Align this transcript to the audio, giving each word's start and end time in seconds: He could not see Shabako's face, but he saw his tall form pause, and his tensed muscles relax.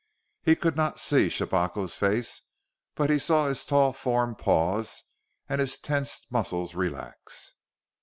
He 0.41 0.55
could 0.55 0.75
not 0.75 0.99
see 0.99 1.29
Shabako's 1.29 1.93
face, 1.95 2.41
but 2.95 3.11
he 3.11 3.19
saw 3.19 3.45
his 3.45 3.63
tall 3.67 3.93
form 3.93 4.33
pause, 4.33 5.03
and 5.47 5.61
his 5.61 5.77
tensed 5.77 6.25
muscles 6.31 6.73
relax. 6.73 7.53